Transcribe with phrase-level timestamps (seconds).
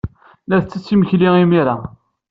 [0.47, 1.75] La tettett imekli imir-a.